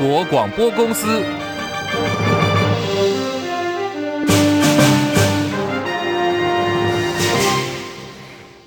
[0.00, 1.06] 国广播公司。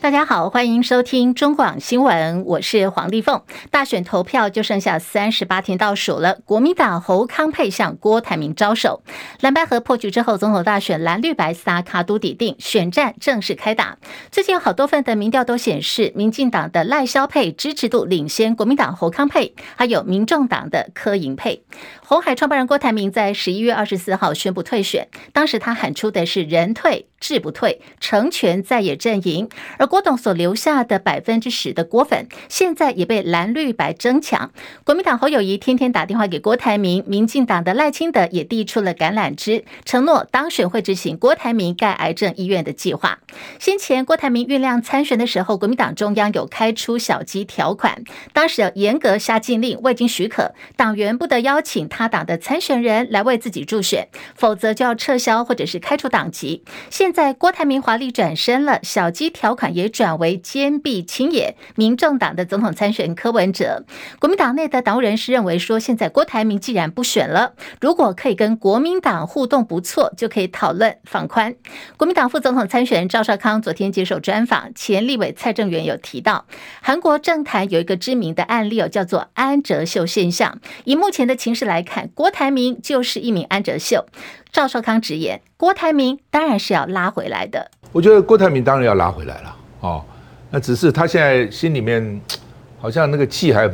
[0.04, 3.42] 大家好，欢迎收听中广新闻，我是黄丽凤。
[3.72, 9.02] 大选投票就剩下三十八天倒数了，国民党侯康沛向郭台铭招手。
[9.40, 13.98] 蓝白合破局之后，总统大选蓝绿白三卡都抵定，选战正式开打。
[14.30, 21.64] 最近有好多份的民调都显示，民进党的赖萧配支持度领先国民党侯康沛，还有民众党的柯银配。
[22.06, 29.48] 鸿海创办人郭台铭在十一月二十四号宣布退选，当时他喊出的是“人退志不退，成全在野阵营”，
[29.80, 34.52] 而郭董所留下的百分之十的郭粉，现在也被蓝绿白争抢。
[34.84, 43.20] 国民党侯友谊天天打电话给郭台铭，民进党的赖清德也递出了橄榄枝，承诺当选会执行郭台铭盖癌症医院的计划。
[43.58, 56.64] 先前郭台铭酝酿参选的时候，国民党中央有开出小鸡条款，当时要严格下禁令，未经许可，党员不得邀请他党的参选人来为自己助选，否则就要撤销或者是开除党籍。
[56.90, 59.94] 现在郭台铭华丽转身了，小鸡条款也。
[59.94, 63.86] 转为坚壁清野，民众党的总统参选柯文哲，
[64.18, 71.54] 国民党内的党务人士认为说，现在郭台铭既然不选了，如果可以跟国民党互动不错，就可以讨论放宽。
[71.96, 76.46] 国民党副总统参选人赵少康昨天接受专访，前立委蔡正元有提到，
[76.82, 80.60] 韩国政坛有一个知名的案例哦，叫做安哲秀现象。
[80.86, 84.08] 以目前的情势来看，郭台铭就是一名安哲秀。
[84.54, 87.72] 赵少康直言，郭台铭当然是要拉回来的。
[87.92, 89.56] 我觉得郭台铭当然要拉回来了。
[89.80, 90.06] 哦，
[90.52, 92.22] 那只是他现在心里面
[92.80, 93.68] 好像那个气还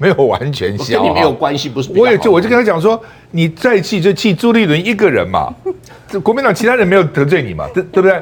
[0.00, 1.92] 没有完全消，跟你没有关系，不是？
[1.96, 5.54] 我也就我就跟他讲说，你再气就气朱立伦一个人嘛，
[6.08, 8.20] 这国民党其他人没有得罪你嘛，对对不对？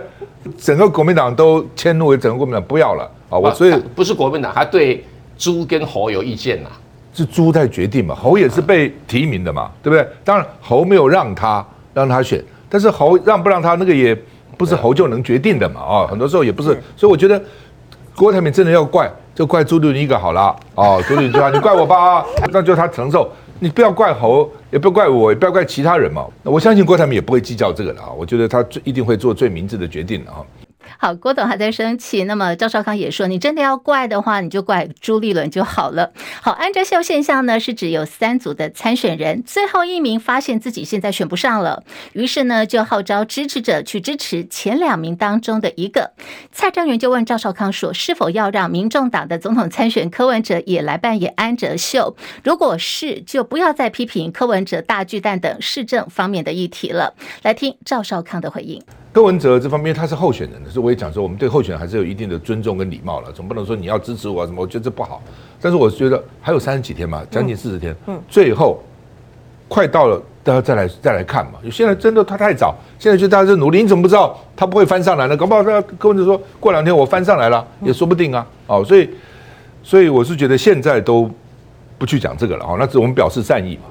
[0.58, 3.38] 整个国民党都迁怒，整个国民党不要了啊！
[3.38, 5.02] 我所以不是国民党，他对
[5.38, 6.68] 朱跟侯有意见呐，
[7.14, 10.06] 是朱在决定嘛，侯也是被提名的嘛，对不对？
[10.22, 11.64] 当然侯没有让他
[11.95, 14.17] 让他选，但是侯让不让他那个也。
[14.58, 15.80] 不是侯就能决定的嘛？
[15.80, 17.42] 啊，很多时候也不是，所以我觉得
[18.14, 20.55] 郭台铭真的要怪，就怪朱立伦一个好了。
[20.77, 26.25] 哦，朱立伦就说你怪我吧， 那就他承受，你不要怪侯，也不要怪我，也不要怪其他人嘛。
[26.45, 30.45] 我相信郭台铭也不会计较这个的啊，我觉得他一定会做最明智的决定的啊。
[30.98, 32.25] 好，郭董还在生气。
[32.25, 36.13] 那么赵少康也说，你真的要怪的话，你就怪朱立伦就好了。
[36.41, 41.83] 好，安哲秀现象呢，是指有三组的参选人，最后一名发现自己现在选不上了，
[42.13, 46.13] 于是呢就号召支持者去支持前两名当中的一个。
[46.53, 52.17] 蔡正元就问赵少康说，是否要让民众党的总统参选柯文哲也来扮演安哲秀？
[52.45, 57.14] 如果是，就不要再批评柯文哲大巨蛋等市政方面的议题了。
[57.43, 58.83] 来听赵少康的回应。
[59.12, 65.20] 柯文哲这方面他是候选人的，所以我也讲说，我们对候选人还是有一定的尊重跟礼貌了，总不能说你要支持我什么，我觉得这不好。
[65.61, 68.83] 但是我觉得还有三十几天嘛，将近四十天，嗯，最后
[69.68, 71.58] 快到了，大家再来再来看嘛。
[71.70, 75.36] 现在真的他太早，现在就大家在努力，你怎么不知道他不会翻上来呢？
[75.36, 78.46] 搞不好他柯文哲说过两天我翻上来了，也说不定啊。
[78.67, 79.11] 哦，所以
[79.83, 81.30] 所以我是觉得现在都
[81.98, 83.83] 不去讲这个了啊，那只我们表示善意嘛。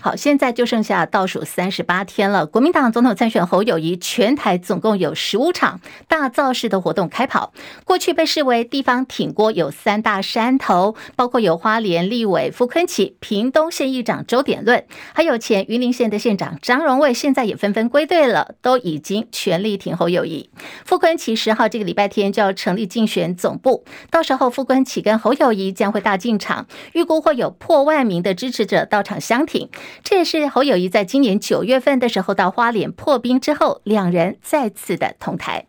[0.00, 2.46] 好，现在就剩下倒数三十八天了。
[2.46, 7.52] 国民党总统参选侯友谊，全台总共有十五场大造势的活动开跑。
[7.84, 20.50] 过去被视为地方挺郭有三大山头，包括有花莲立委傅昆萁、屏东县议长周典论，还有前云林县的县长张荣卫，现在也纷纷归队了，都已经全力挺侯友谊。
[20.84, 29.68] 傅崐萁十号这个礼拜天就要成立竞选总部，到时候傅崐萁跟侯友谊将会大进场，预估会有破万名的支持者到场相挺。
[30.02, 35.66] 这也是侯友谊在今年九月份的时候到花莲破冰之后，两人再次的同台。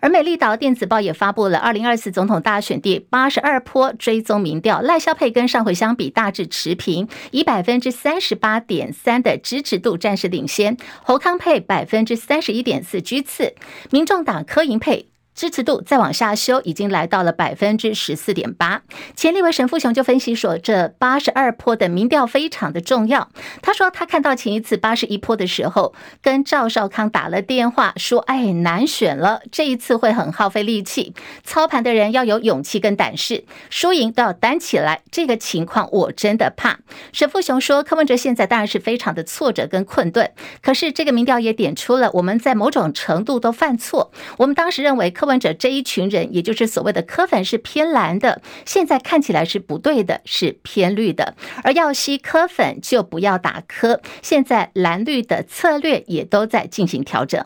[0.00, 13.54] 而美丽岛电子报也发布了二零二四总统大选第八十二波追踪民调，赖萧配跟上回相比大致持平，以百分之三十八点三的支持度暂时领先，侯康配百分之三十一点四居次，
[13.90, 15.09] 民众党柯银配。
[15.40, 18.82] 支持度再往下修，已经来到了百分之十四点八。
[19.16, 23.30] 前立委沈富雄就分析说，这八十二坡的民调非常的重要。
[23.62, 36.80] 他说，他看到前一次八十一坡的时候，跟赵少康打了电话，说：“哎，难选了，这一次会很耗费力气，操盘的人要有勇气跟胆识，输赢都要担起来。”这个情况我真的怕。
[37.14, 44.12] 沈富雄说，柯文哲现在当然是非常的挫折跟困顿，可是这个民调也点出了我们在某种程度都犯错。
[44.36, 45.29] 我们当时认为柯。
[45.30, 51.36] 柯文哲这一群人，也就是所谓的科粉是偏蓝的，现在看起来是不对的，是偏绿的。
[51.62, 54.00] 而要吸科粉，就不要打科。
[54.22, 57.44] 现在蓝绿的策略也都在进行调整。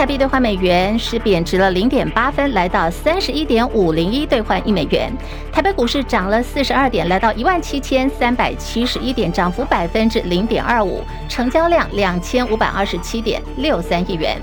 [0.00, 5.12] 台币兑换美元是贬值了零点八分，来到三十一点五零一兑换一美元。
[5.52, 14.38] 台北股市涨了四十二点，来到一万七千三百七十一点，涨幅百分之零点二五，成交量两千五百二十七点六三亿元。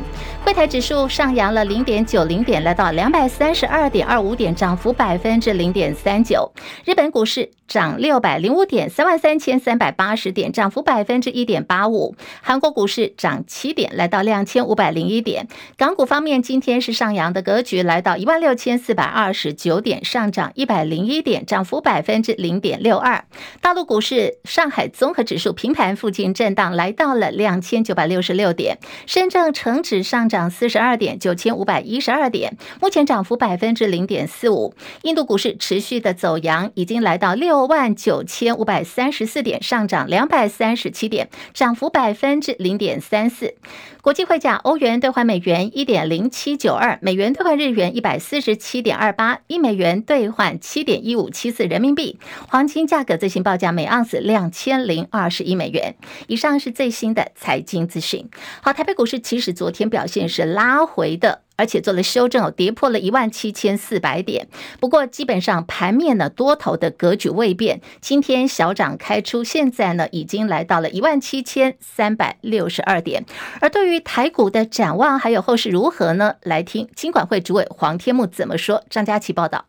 [0.48, 6.50] 柜台指数上扬了零点九零点，来到两百三十二点二五点，涨幅百分之零点三九。
[6.86, 12.16] 日本股市涨六百零五点，三万三千三百八十点，涨幅百分之一点八五。
[12.42, 15.50] 韩国股市涨七点，来到两千五百零一点。
[15.76, 23.26] 港股方面，今天是上扬的格局，来到一万六千四百二十九点，上涨一百零一点，涨幅百分之零点六二。
[23.60, 28.78] 大陆股市，上海综合指数平盘附近震荡，来到了两千九百六十六点。
[29.06, 34.76] 深圳成指上涨涨四十二点，九千五百一十二点，目前涨幅百分之零点四五。
[35.02, 43.56] 印度股市持续的走阳，已经来到六万九千五百三十四点，上涨两百三十七点，涨幅百分之零点三四。
[44.04, 52.20] 国际汇价，欧元兑换美元一点零七九二，美元兑换日元一百四十七点二八，一美元兑换七点一五七四人民币。
[52.48, 55.96] 黄金价格最新报价每盎司两千零二十一美元。
[56.28, 58.30] 以上是最新的财经资讯。
[58.62, 61.42] 好，台北股市其实昨天表现是拉回的。
[61.60, 64.48] 而且做了修正，跌破了一万七千四百点。
[64.80, 67.82] 不过基本上盘面呢，多头的格局未变。
[68.00, 73.26] 今天小涨开出，现在呢已经来到了一万七千三百六十二点。
[73.60, 76.36] 而对于台股的展望还有后市如何呢？
[76.44, 78.84] 来听金管会主委黄天木怎么说。
[78.88, 79.66] 张佳琪报道。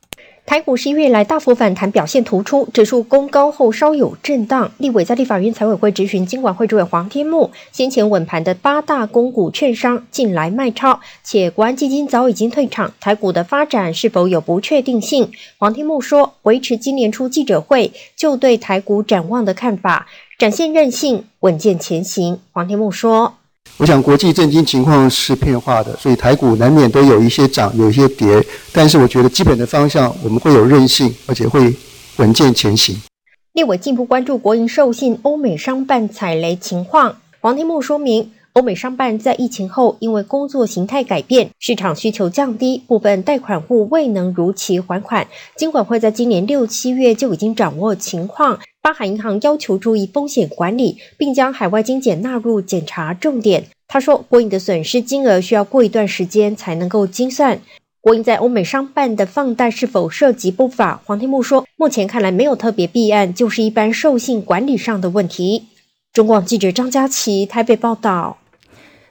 [0.48, 4.72] 台股十一月来大幅反弹，表现突出，指数攻高后稍有震荡。
[4.78, 15.30] 立委在立法院财委会质询金管会主委黄天木，先前稳盘的八大公股券商近来卖超，且国安基金早已经退场，台股的发展是否有不确定性？
[15.58, 20.06] 黄天木说，维持今年初记者会就对台股展望的看法，
[20.38, 22.40] 展现韧性，稳健前行。
[22.52, 23.34] 黄天木说。
[23.76, 28.44] 我想国际政经情况是变化的，所以台股难免都有一些涨，有一些跌。
[28.72, 31.72] 但是我觉得基本的方向我们会有韧性，而且会
[32.16, 32.96] 稳健前行。
[33.52, 37.16] 立委进一步关注国营授信欧美商办踩雷情况。
[37.40, 45.28] 黄天木说明，欧美商办在疫情后因为工作形态改变，市场需求降低，部分贷款户未能如期还款。
[45.56, 48.58] 金管会在今年六七月就已经掌握情况。
[48.88, 53.66] 发海银行要求注意风险管理，并将海外精简纳入检查重点。
[53.86, 57.60] 他说，国营的损失金额需要过一段时间才能够精算。
[58.00, 61.02] 国营在欧美商办的放贷是否涉及不法？
[61.04, 65.64] 黄天木说，目前看来没有特别弊案，就是一般授信管理上的问题。
[66.14, 68.38] 中广记者张佳琪台北报道。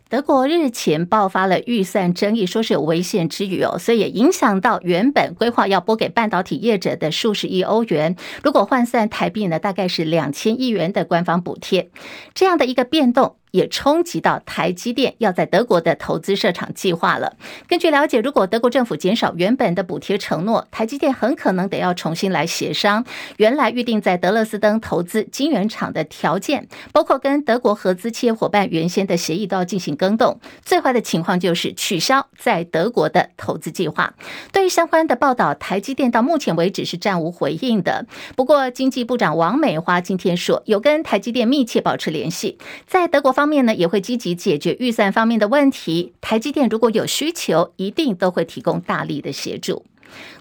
[0.10, 11.90] 德国日前爆发了预算争议，说是有危险之余哦，所以也影响到原本规划要拨给半导体业者的数十亿欧元，如果换算台币呢，大概是两千亿元的官方补贴，
[12.34, 13.36] 这样的一个变动。
[13.52, 17.36] 也冲击到台积电要在德国的投资设厂计划了。
[17.68, 23.06] 根据了解，如果德国政府减少原本的补贴承诺，台积电很可能得要重新来协商
[23.38, 30.40] 原来预定在德勒斯登投资晶圆厂的条件，包括跟德国合资企业伙伴原先的协议都要进行更动。
[30.64, 34.14] 最坏的情况就是取消在德国的投资计划。
[34.52, 38.06] 对于相关的报道，台积电到目前为止是暂无回应的。
[38.36, 43.48] 不过，经济部长王美花今天说，有跟台积电密切保持联系，在德国方。
[43.48, 46.14] 面呢，也会积极解决预算方面的问题。
[46.20, 49.86] 台积电如果有需求，一定都会提供大力的协助。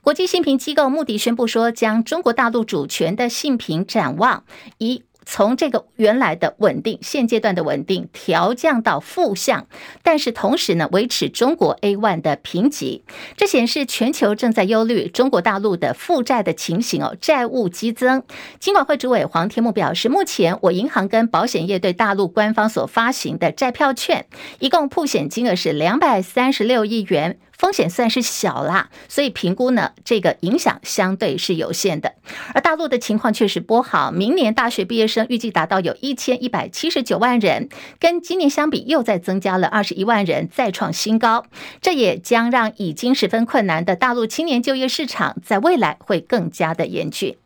[0.03, 4.45] 国际信评机构穆迪宣布说，将中国大陆主权的信评展望
[4.79, 5.03] 一。
[5.27, 9.67] 从这个原来的稳定，现阶段的稳定调降到负向，
[10.03, 13.03] 但是同时呢，维持中国 A one 的评级。
[13.37, 18.23] 这显示全球正在忧虑中国大陆的负债的情形哦，债务激增。
[18.61, 24.27] 金管会主委黄天牧表示，目前我银行跟保险业对大陆官方所发行的债票券，
[24.61, 27.39] 一共铺险金额是两百三十六亿元。
[27.59, 32.15] 风险算是小啦，所以评估呢，这个影响相对是有限的。
[32.55, 41.47] 而大陆的情况确实不好，明年大学毕业生预计达到有一千一百七十九万人，跟今年相比又再增加了二十一万人，再创新高。
[41.81, 47.37] 这也将让已经十分困难的大陆青年就业市场，在未来会更加的严峻。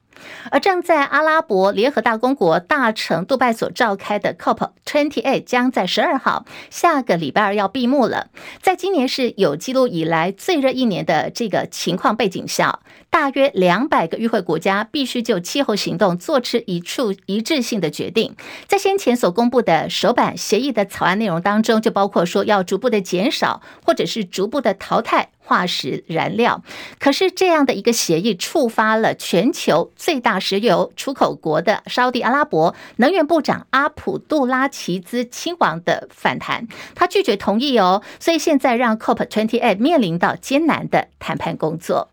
[0.50, 8.28] 而正在阿拉伯联合大公国大城杜拜所召开的 COP28 将在十二号下个礼拜二要闭幕了。
[8.60, 18.34] 在今年是有记录以来最热一年的这个情况背景下，大约两百个与会国家必须就气候行动做出一处一致性的决定。
[18.66, 26.62] 在先前所公布的首版协议的草案内容当中，就包括说要逐步的减少或者是逐步的淘汰化石燃料。
[27.00, 42.10] 可是这样的一个协议触发了全球最大石油出口国的沙地阿拉伯能源部长阿卜杜拉齐兹亲王的反弹，他拒绝同意哦，所以现在让 COP28 面临到艰难的谈判工作。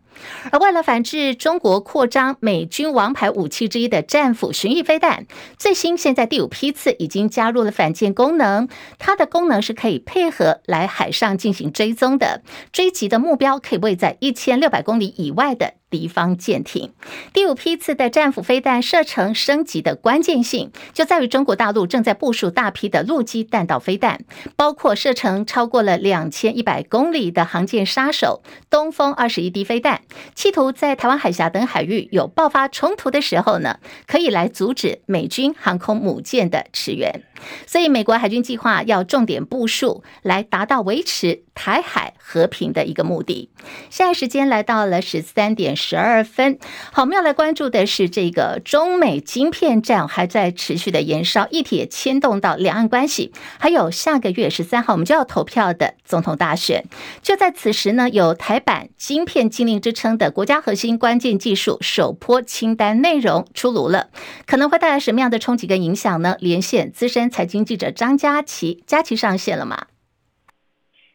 [0.51, 5.25] 而为了反制中国扩张美军王牌武器之一的战斧巡弋飞弹，
[5.57, 8.67] 最新现在第五批次已经加入了反舰功能。
[8.99, 15.73] 它的功能是可以配合来海上进行追踪的，追击的目标可以位在一千六百公里以外的。
[15.89, 16.93] 敌方舰艇
[17.33, 24.21] 第五批次的战斧飞弹射程升级的关键性，就在于中国大陆正在部署大批的陆基弹道飞弹，
[24.55, 30.01] 包括射程超过了两千一百公里的航舰杀手东风二十一 D 飞弹，
[30.35, 37.23] 企图在台湾海峡等海域有爆发冲突的时候呢，可以来阻止美军航空母舰的驰援。
[37.65, 43.49] 所以，美国海军计划要重点部署，来达到维持台海和平的一个目的。
[43.89, 46.57] 现在时间来到了十三点十二分，
[46.91, 56.85] 好，我们要来关注的是这个中美晶片战还在持续的延烧，议题也牵动到两岸关系，还有下个月十三号我们就要投票的总统大选。
[57.21, 64.09] 就在此时呢，有台版晶片禁令之称的国家核心关键技术首波清单内容出炉了，
[64.45, 66.35] 可能会带来什么样的冲击跟影响呢？
[66.39, 67.26] 连线资深。
[67.29, 69.87] 财经记者张佳琪，佳琪上线了吗？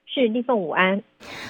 [0.07, 1.03] 是立凤午安。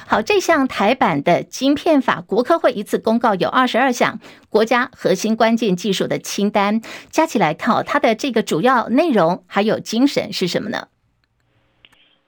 [0.07, 10.87] 好，这项台版的晶片法，国科会一次公告有二十二项国家核心关键技术的清单，加起来看，它的这个主要内容还有精神是什么呢？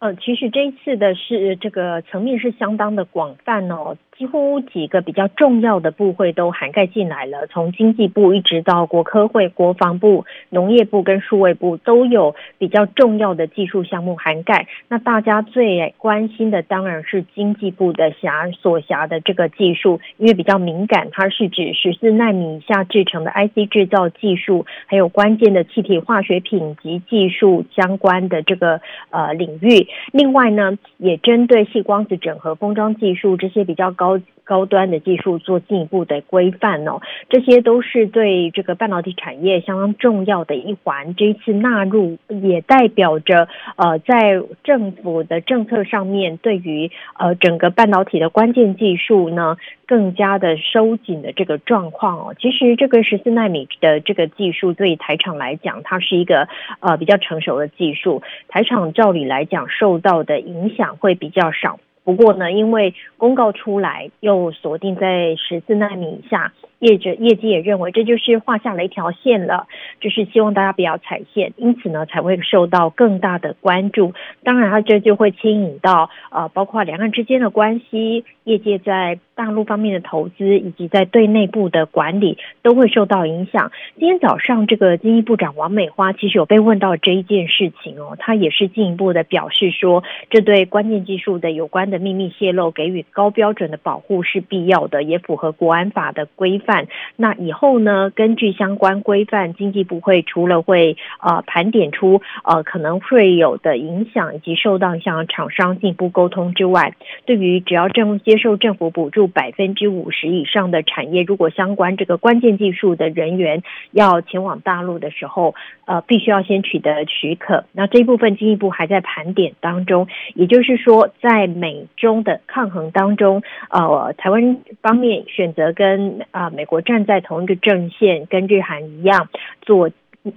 [0.04, 3.96] 呃，其实这一次的是这个层面是相当的广泛哦。
[4.18, 14.68] 几乎几个比较重要的部会都涵盖进来了，从经济部一直到国科会、国防部、农业部跟数位部都有比较重要的技术项目涵盖。
[14.88, 28.80] 那大家最关心的当然是经济部的辖所辖的这个技术，因为比较敏感，它是指十四纳米以下制成的 IC 制造技术，还有关键的气体化学品及技术相关的这个
[29.11, 29.88] 呃领域。
[30.12, 34.18] 另外呢，也针对细光子整合封装技术这些比较高。
[34.44, 41.14] 高端的技术做进一步的规范哦，这些都是对这个半导体产业相当重要的一环。
[41.14, 52.34] 这一次纳入也代表着呃，在政府的政策上面，对于呃整个半导体的关键技术呢，更加的收紧的这个状况哦。
[52.38, 56.48] 其实这个十四纳米的这个技术，对台厂来讲，它是一个
[56.80, 61.80] 呃比较成熟的技术，台厂照理来讲受到的影响会比较少。
[62.04, 66.52] 不过呢，因为公告出来又锁定在十四纳米以下，
[66.85, 69.67] 业者业界也认为这就是画下了一条线了，
[70.00, 74.12] 就是希望大家不要踩线，因此呢才会受到更大的关注。
[74.43, 83.73] 当然，它这就会牵引到呃，包括两岸之间的关系，业界在大陆方面的投资，以及在对内部的管理都会受到影响。
[83.99, 96.74] 今天早上，这个经济部长王美花其实有被问到这一件事情哦，他也是进一步的表示说，这对关键技术的有关的秘密泄露给予高标准的保护是必要的，也符合国安法的规范。
[97.16, 106.95] 那以后呢，根据相关规范，经济部会除了会呃盘点出呃可能会有的影响以及受到影响的厂商进一步沟通之外，
[107.26, 115.54] 对于只要政接受政府补助百分之五十以上的产业，如果相关这个关键技术的人员要前往大陆的时候，
[115.87, 117.64] 呃，必须要先取得许可。
[117.73, 126.64] 那这一部分经济部还在盘点当中，也就是说，在美中的抗衡当中，呃，台湾方面选择跟啊、呃、美。
[126.64, 129.28] 国站在同一个阵线，跟日韩一样
[129.62, 129.90] 做。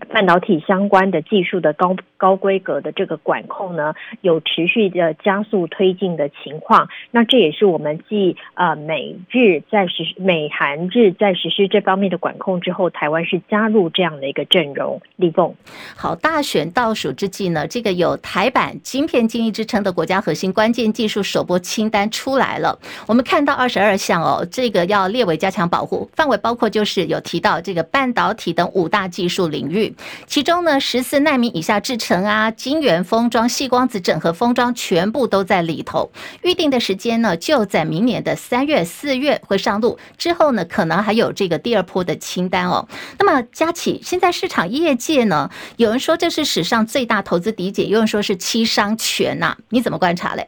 [0.10, 6.90] 半导体相关的技术的高高规格的这个管控呢，有持续的加速推进的情况。
[7.12, 15.02] 那这也是我们继呃美日在实施美韩日在实施这方面的管控之后，台湾是加入这样的一个阵容。
[15.16, 15.56] 立凤，
[15.96, 22.78] 好，大选倒数之际呢，这个有台版晶片禁令之称的国家核心关键技术首波清单出来了。
[23.08, 29.77] 我们看到二十二项哦，这个要列为加强保护范围，包括就是有提到这个半导体等五大技术领域。
[30.26, 36.12] 其中呢，十四奈米以下制程啊，晶圆封装、细光子整合封装，全部都在里头。
[36.42, 39.98] 预定的时间呢，就在明年的三月、四月会上路。
[40.18, 42.88] 之后呢，可能还有这个第二波的清单哦。
[43.20, 50.48] 那么，佳琪，现在市场业界呢，有人说这是史上最大投资抵减，有人说是七伤拳呐、你怎么观察嘞？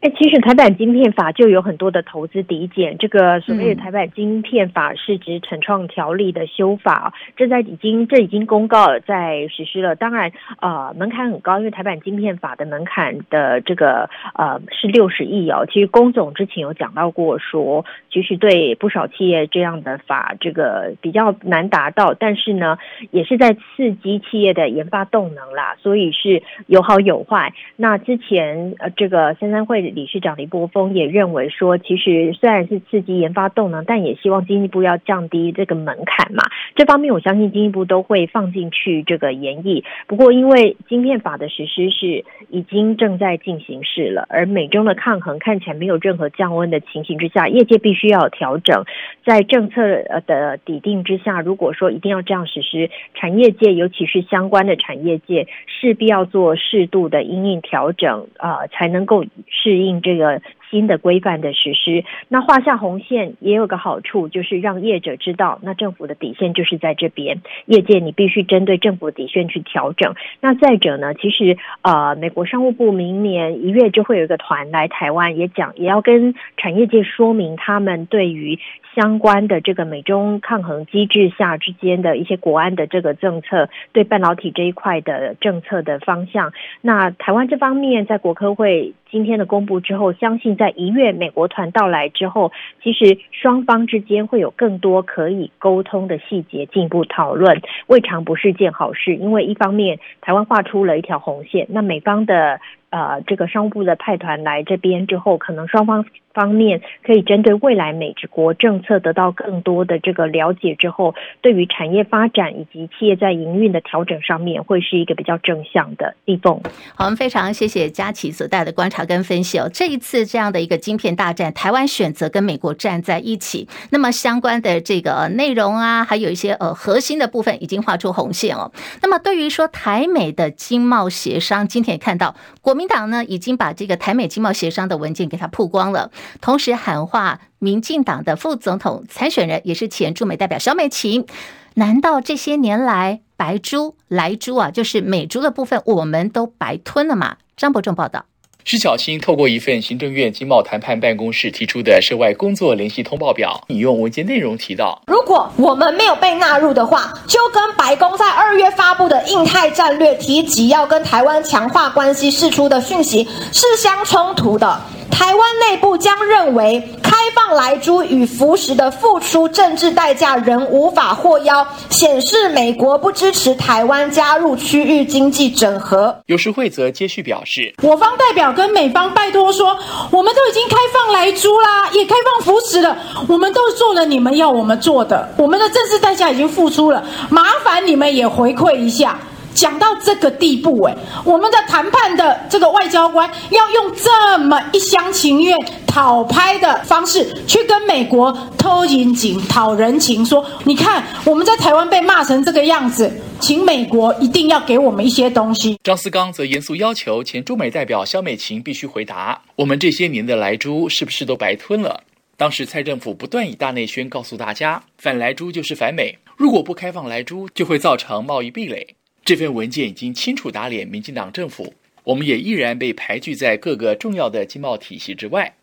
[0.00, 2.96] 哎，其实台版晶片法就有很多的投资抵减。
[2.98, 9.96] 这个所谓的台版晶片法是指成创条例的修法，这在已经这已经公告了，在实施了。
[9.96, 15.66] 当然，呃，门槛很高，因为台版晶片法的门槛的这个呃是六十亿哦。
[15.68, 22.78] 其实龚总之前有讲到过说，说其实对不少企业这样的法这个比较难达到，但是呢，
[23.10, 27.52] 也是在刺激企业的研发动能啦，所以是有好有坏。
[27.74, 29.87] 那之前呃这个三三会。
[29.90, 36.44] 理事长李波峰也认为说，其实虽然是刺激研发动能，但也希望经济部要降低这个门槛嘛。
[36.74, 39.84] 这方面我相信经济部都会放进去这个研议。
[40.06, 48.84] 不过，因为晶片法的实施是已经正在进行式了，而美中的抗衡看起来没有任何降温的情形之下，业界必须要调整。
[49.24, 62.04] 在政策呃的底定之下，如果说一定要这样实施，产业界尤其是相关的产业界势必要做适度的因应调整啊、呃，才能够适应这个新的规范的实施。
[62.28, 70.14] 那画下红线也有个好处，就是让业者知道，那政府的底线就是在这边，业界你必须针对政府底线去调整。
[70.40, 78.58] 那再者呢，其实呃，美国商务部明年一月就会有一个团来台湾，也讲也要跟产业界说明他们对于。
[78.94, 99.16] 相关的这个美中抗衡机制下之间的一些国安的这个政策，对半导体这一块的政策的方向，那台湾这方面在国科会今天的公布之后，相信在一月美国团到来之后，其实双方之间会有更多可以沟通的细节进一步讨论，未尝不是件好事。
[99.16, 102.60] 因为一方面台湾画出了一条红线，那美方的
[102.90, 106.04] 呃这个商务部的派团来这边之后，可能双方。
[106.38, 116.60] 方面可以针对未来美国政策得到更多的这个了解之后，对于产业发展以及企业在营运的调整上面，会是一个比较正向的地方。
[116.94, 119.68] 好，我们非常谢谢佳琪所带的观察跟分析哦。
[119.72, 128.70] 这一次这样的一个晶片大战，台湾选择跟美国站在一起，那么相关的这个内容啊，还有一些呃核心的部分已经画出红线哦。
[129.02, 136.10] 那么对于说台美的经贸协商，今天也看到国民党呢已经把这个台美经贸协商的文件给它曝光了。
[136.40, 141.26] 同时喊话，民进党的副总统参选人也是前驻美代表萧美琴，
[141.74, 147.36] 难道这些年来白猪莱猪啊，就是美猪的部分，我们都白吞了吗？
[147.56, 148.26] 张伯仲报道。
[148.70, 164.78] 施巧芯透过一份行政院经贸谈判办公室提出的涉外工作联系通报表，引用文件内容提到：如果我们没有被纳入的话，就跟白宫在二月发布的印太战略提及要跟台湾强化关系释出的讯息是相冲突的。
[165.10, 176.14] 台湾内部将认为开放来猪与福食的付出政治代价仍无法获邀，显示美国不支持台湾加入区域经济整合。
[176.26, 179.78] 有时会则接续表示，我方代表跟美方拜托说，
[180.10, 189.16] 我们都已经开放莱猪啦，也开放扶持了，我们都做了你们要我们做的，我们的政治代价已经付出了，麻烦你们也回馈一下。
[189.54, 205.78] 讲到这个地步，哎，我们的谈判的这个外交官要用这么一厢情愿、讨拍的方式去跟美国偷人情、讨人情，说你看我们在台湾被骂成这个样子，请美国一定要给我们一些东西。
[205.84, 212.02] 张思刚则严肃要求前驻美代表肖美琴必须回答：我们这些年的莱猪是不是都白吞了？
[212.36, 218.86] 当时蔡政府不断以大内宣告诉大家，反莱猪就是反美，如果不开放莱猪，就会造成贸易壁垒。
[219.24, 221.72] 这份文件已经清楚打脸民进党政府，
[222.04, 225.54] 我们也依然被排拒在各个重要的经贸体系之外。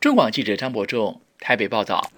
[0.00, 2.10] 中广记者张伯仲台北报道。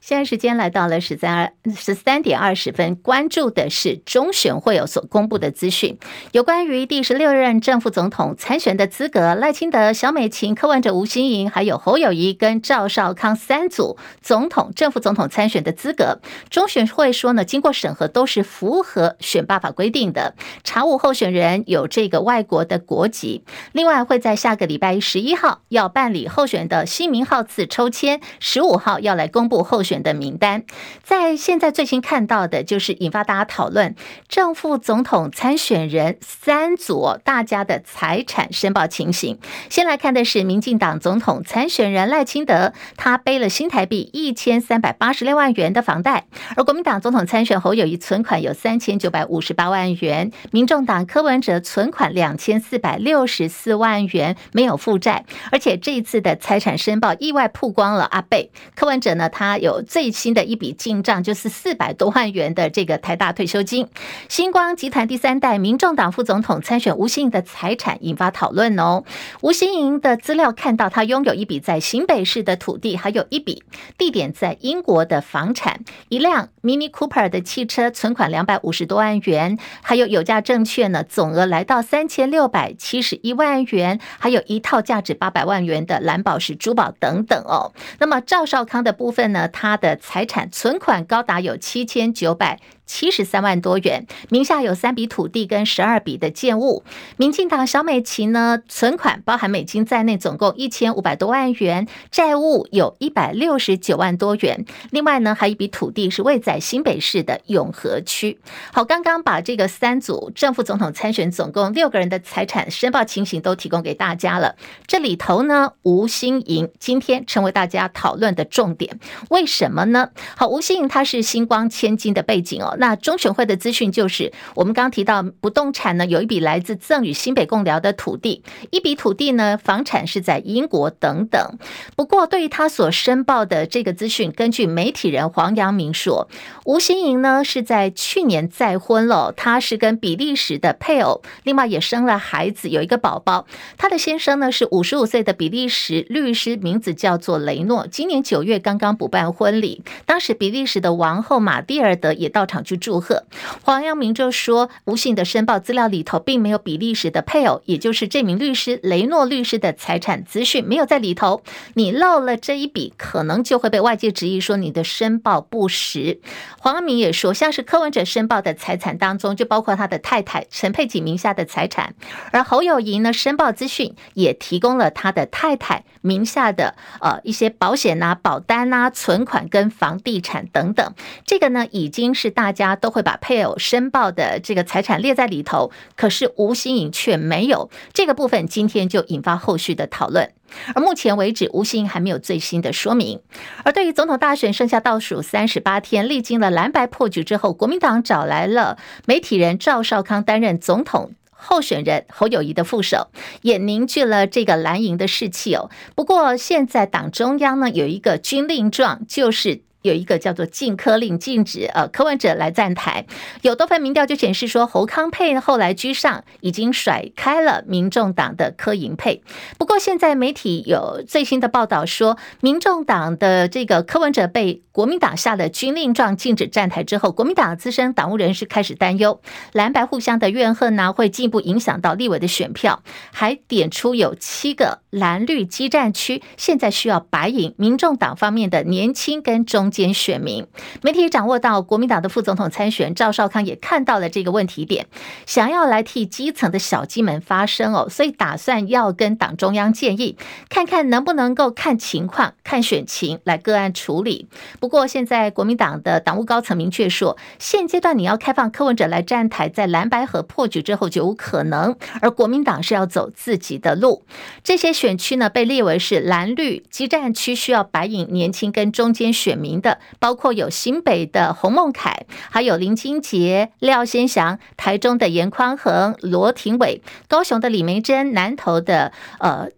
[0.00, 5.98] 现在时间来到了十三二十三点二十分，关注的是中选会有所公布的资讯，
[6.32, 20.34] 有关于第十六任正副总统参选的资格，赖清德、小美琴、柯文哲、吴欣莹，还有侯友谊跟赵少康三组总统、正副总统参选的资格，中选会说呢，经过审核都是符合选罢法规定的，
[20.64, 29.89] 查无候选人有这个外国的国籍，另外会在下个礼拜十一号要办理候选的姓名号次抽签，十五号要来公布候选。
[29.90, 30.62] 选的名单，
[31.02, 33.96] 在现在最新看到的就是引发大家讨论
[34.28, 39.40] 正副总统参选人三组大家的财产申报情形。
[39.68, 46.20] 先来看的是民进党总统参选人赖清德，他背了新台币一千三百八十六万元的房贷；
[46.54, 59.79] 而国民党总统参选侯友谊存款有三千九百五十八万元，民众党柯文哲存款两千四百六十四万元没有负债，而且这一次的财产申报意外曝光了阿贝柯文哲呢，他有。
[59.82, 63.88] 最新的一笔进账，就是四百多万元的这个台大退休金。
[64.28, 69.04] 星光集团第三代民众党副总统参选吴欣盈的财产引发讨论哦。
[69.40, 73.62] 吴欣盈的资料看到，他拥有一笔在新北市的土地，还有一笔
[73.98, 87.72] 地点在英国的房产，一辆 Mini Cooper 的汽车，存款两百五十多万元，还有有价证券呢，总额来到三千六百七十一万元，还有一套价值八百万元的蓝宝石珠宝等等哦。
[87.98, 92.58] 那么赵少康的部分呢，他他的财产存款高达有七千九百。
[92.86, 96.82] 七十三万多元，名下有三笔土地跟十二笔的建物。
[97.16, 104.64] 民进党小美琴呢，存款包含美金在内，总共一千五百多万元，债务有一百六十九万多元。
[104.90, 108.40] 另外呢，还有一笔土地是位在新北市的永和区。
[108.72, 114.56] 好，刚刚把这个三组正副总统参选总共六个人的财产申报情形都提供给大家了。
[114.88, 120.08] 这里头呢，吴欣盈今天成为大家讨论的重点，为什什么呢？
[120.38, 122.76] 好，吴欣盈他是星光千金的背景哦。
[122.78, 131.58] 那中选会的资讯就是，我们刚提到不动产呢，有一笔来自赠与新北共寮的土地，一笔土地呢，房产是在英国等等。
[131.94, 136.30] 不过，对于他所申报的这个资讯，根据媒体人黄阳明说，
[136.64, 143.46] 吴欣盈呢是在去年再婚了，他是跟比利时的配偶，另外也生了孩子，有一个宝宝。
[143.76, 152.60] 他的先生呢是五十五岁的比利时律师，名字叫做雷诺，今年九月刚刚补办婚婚礼，当时比利时的王后玛蒂尔德也到场。
[152.62, 153.24] 去祝贺，
[153.62, 161.42] 黄阳明就说，吴欣盈的申报资料里头并没有比利时的配偶，也就是这名律师雷诺律师的财产资讯没有在里头。
[161.74, 166.20] 你漏了这一笔，可能就会被外界质疑说你的申报不实。
[166.58, 171.94] 黄阳明也说，像是柯文哲申报的财产当中，就包括他的太太陈佩琪名下的财产，
[172.30, 180.94] 而侯友宜呢，申报资讯也提供了他的太太名下的呃一些保险啊、保单啊、存款跟房地产等等。
[181.24, 182.70] 这个呢，已经是大家。
[182.80, 190.32] 都会把配偶申报的这个财产列在里头，可是吴欣颖却没有这个部分，今天就引发后续的讨论。
[190.74, 193.20] 而目前为止，吴欣颖还没有最新的说明。
[193.64, 203.08] 而对于总统大选剩下倒数三十八天，历经了蓝白破局之后，国民党找来了媒体人赵少康担任总统候选人侯友谊的副手，
[203.42, 205.70] 也凝聚了这个蓝营的士气哦。
[205.94, 209.62] 不过现在党中央呢有一个军令状，就是。
[209.82, 213.06] 有一个叫做禁科令，禁止呃柯文哲来站台。
[213.42, 219.22] 有多份民调就显示说，侯康配后来居上，已经甩开了民众党的柯银配。
[219.56, 229.20] 不过现在媒体有最新的报道说，民众党的这个柯文哲被国民党下了军令状，禁止站台之后，国民党资深党务人士开始担忧，
[229.52, 239.69] 蓝白互相的怨恨呢，会进一步影响到立委的选票，还点出有七个蓝绿激战区，现在需要白银民众党方面的年轻跟中。
[239.70, 240.46] 间选民，
[240.82, 244.86] 媒体掌握到国民党的副总统参选赵少康也看到了这个问题点，
[245.26, 250.16] 想要来替基层的小鸡们发声哦，所以打算要跟党中央建议，
[250.48, 254.28] 看看能不能够看情况、看选情来个案处理。
[254.58, 264.04] 不过现在国民党的党务高层明确说，现阶段你要开放柯文哲来站台，在蓝白河破局之后就无可能，而国民党是要走自己的路。
[264.42, 269.59] 这些选区呢，被列为是蓝绿激战区，需要白银年轻跟中间选民。
[269.60, 279.48] 的包括有新北的洪孟凯，还有林清杰、廖先祥，台中的严宽恒、罗廷伟，高雄的李明珍，南投的呃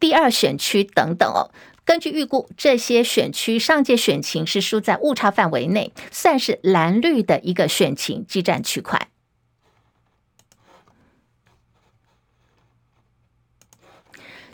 [0.00, 1.50] 第二选区等等哦。
[1.84, 9.08] 根据预估，这些选区上届选情是输在误差范围内，算是蓝绿的一个选情激战区块。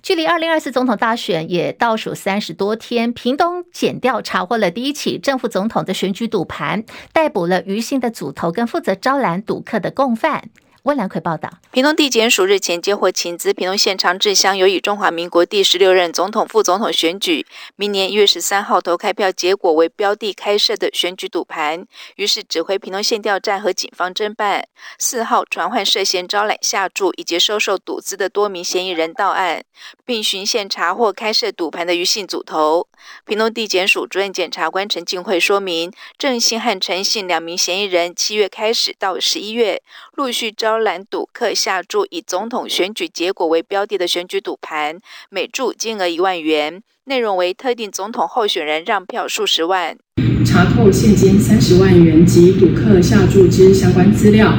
[0.05, 10.51] 距离二零二四总统大选也倒数三十多天，屏东检调查获了第一起正副总统的选举赌盘，逮捕了余姓的组头跟负责招揽赌客的共犯。
[10.85, 24.69] 温良奎报道，屏东地检署日前接获情资，屏东县长治乡有以中华民国第十六任总统、副总统选举明年一月十三号投开票结果为标的开设的选举赌盘，于是指挥屏东县调站和警方侦办。
[24.99, 29.65] 四号传唤涉嫌招揽下注以及收受赌资的多名嫌疑人到案，
[30.05, 32.87] 并循线查获开设赌盘的余姓组头。
[33.25, 39.81] 屏东地检署主任检察官陈静慧说明，郑姓和陈姓两名嫌疑人七月开始到十一月
[40.13, 40.74] 陆续招。
[40.75, 44.99] 招揽赌客下注以总统选举结果为标的的选举赌盘，
[45.31, 49.97] 每注金额一万元，内容为特定总统候选人让票数十万。
[50.45, 54.53] 查扣现金三十万元及赌客下注之相关资料，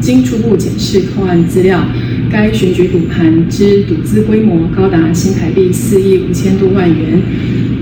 [0.00, 1.82] 经初步检视扣案资料，
[2.30, 7.22] 该选举赌盘之赌资规模高达新台币四亿五千多万元，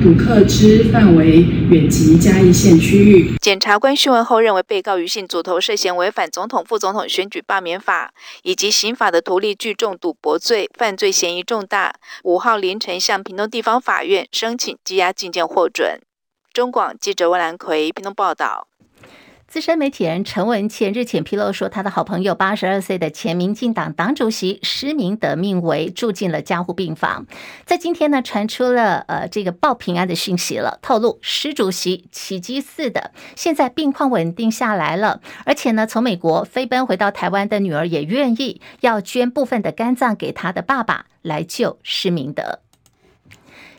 [0.00, 3.32] 赌客之范围远及嘉义县区域。
[3.40, 11.94] 检察官讯问后认为，被告于信组头涉嫌违反总统、副总统选举罢免法以及刑法的图利聚众赌博罪，犯罪嫌疑重大。
[12.22, 15.98] 五号凌晨向屏东地方法院申请羁押禁见获准。
[16.52, 18.68] 中广记者温兰奎屏东报道。
[19.48, 27.26] 资深媒体人陈文茜日前披露说，他的好朋友八十二岁的前民进党党主席施明德命危，住进了加护病房。
[27.64, 42.58] 在今天呢，传出了呃这个报平安的讯息了，透露施主席奇迹似的，现在病况稳定下来了，而且呢，从美国飞奔回到台湾的女儿也愿意要捐部分的肝脏给他的爸爸来救施明德。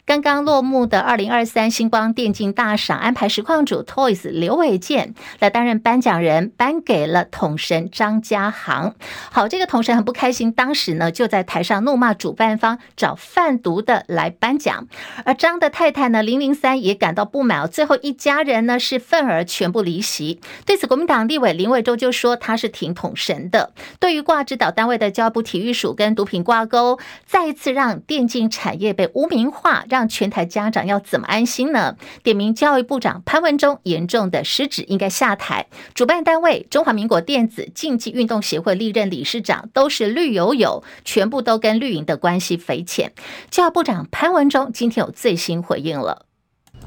[0.07, 8.95] 刚刚落幕的二零二三星光电竞大赏，安排实况主 Toys 刘伟健来担任颁奖人，颁给了统神张家航。
[9.29, 14.87] 好，这个统神很不开心，当时呢就在台上怒骂主办方找贩毒的来颁奖，
[15.25, 20.39] 而张的太太呢零零三也感到不满，最后一家人呢是愤而全部离席。
[20.65, 23.73] 对此，国民党立委林伟洲就说他是挺统神的。
[23.99, 31.95] 对于挂指导单位的教育部体育署跟毒品挂钩，再一次让电竞产业被污名化，让让全台家长要怎么安心呢？
[32.21, 35.65] 点名教育部长潘文忠严重的失职，应该下台。
[35.95, 43.11] 主办单位中华民国电子竞技运动协会历任理事长都是绿油油，全部都跟绿营的关系匪浅。
[43.49, 46.27] 教育部长潘文忠今天有最新回应了。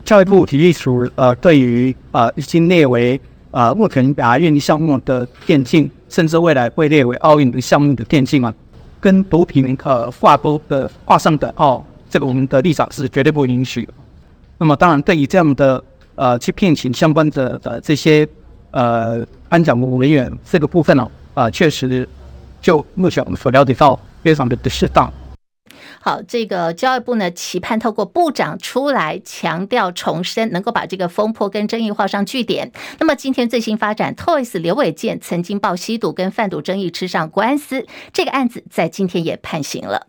[0.05, 3.20] 教育部体育署呃，对于呃已经列为
[3.51, 8.55] 呃目前亚运项目的电竞，甚至未来会列为奥运的项目的电竞啊，
[9.01, 11.85] 跟毒品呃挂钩的画上等号。
[12.11, 13.94] 这个我们的立场是绝对不允许的。
[14.59, 15.83] 那么，当然，对于这样的
[16.16, 18.29] 呃去聘请相关的呃这些
[18.73, 22.07] 呃颁奖的人员这个部分呢，啊、呃，确实
[22.61, 25.11] 就目前我们所了解到，非常的不适当。
[26.03, 32.70] 好，这个教育部呢，期盼透过部长出来强调重申，能够把这个风波跟争议画上句点。
[32.99, 40.07] 那么，今天最新发展，Toys 刘伟健曾经报吸毒跟贩毒争议吃上官司，这个案子在今天也判刑了。